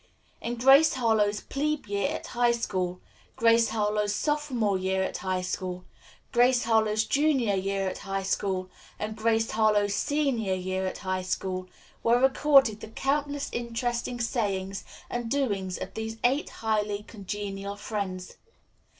In 0.41 0.55
"Grace 0.55 0.95
Harlowe's 0.95 1.41
Plebe 1.41 1.85
Year 1.85 2.09
at 2.09 2.25
High 2.33 2.53
School," 2.53 2.99
"Grace 3.35 3.69
Harlowe's 3.69 4.15
Sophomore 4.15 4.75
Year 4.75 5.03
at 5.03 5.17
High 5.17 5.43
School," 5.43 5.85
"Grace 6.31 6.63
Harlowe's 6.63 7.05
Junior 7.05 7.53
Year 7.53 7.87
at 7.87 7.99
High 7.99 8.23
School," 8.23 8.71
and 8.97 9.15
"Grace 9.15 9.51
Harlowe's 9.51 9.93
Senior 9.93 10.55
Year 10.55 10.87
at 10.87 10.97
High 10.97 11.21
School," 11.21 11.69
were 12.01 12.19
recorded 12.19 12.79
the 12.79 12.87
countless 12.87 13.51
interesting 13.53 14.19
sayings 14.19 14.83
and 15.07 15.29
doings 15.29 15.77
of 15.77 15.93
these 15.93 16.17
eight 16.23 16.49
highly 16.49 17.03
congenial 17.03 17.75
friends. 17.75 18.37